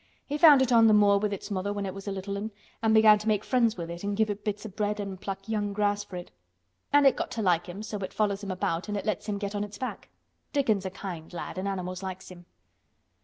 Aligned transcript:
"He 0.25 0.39
found 0.39 0.63
it 0.63 0.71
on 0.71 0.87
th' 0.89 0.95
moor 0.95 1.19
with 1.19 1.31
its 1.31 1.51
mother 1.51 1.71
when 1.71 1.85
it 1.85 1.93
was 1.93 2.07
a 2.07 2.11
little 2.11 2.33
one 2.33 2.49
an' 2.81 2.89
he 2.89 2.93
began 2.95 3.19
to 3.19 3.27
make 3.27 3.43
friends 3.43 3.77
with 3.77 3.87
it 3.91 4.03
an' 4.03 4.15
give 4.15 4.31
it 4.31 4.43
bits 4.43 4.65
o' 4.65 4.69
bread 4.69 4.99
an' 4.99 5.17
pluck 5.17 5.47
young 5.47 5.73
grass 5.73 6.03
for 6.03 6.15
it. 6.15 6.31
And 6.91 7.05
it 7.05 7.15
got 7.15 7.29
to 7.33 7.43
like 7.43 7.67
him 7.67 7.83
so 7.83 7.99
it 7.99 8.11
follows 8.11 8.41
him 8.43 8.49
about 8.49 8.89
an' 8.89 8.95
it 8.95 9.05
lets 9.05 9.27
him 9.27 9.37
get 9.37 9.53
on 9.53 9.63
its 9.63 9.77
back. 9.77 10.09
Dickon's 10.53 10.87
a 10.87 10.89
kind 10.89 11.31
lad 11.31 11.59
an' 11.59 11.67
animals 11.67 12.01
likes 12.01 12.29
him." 12.31 12.47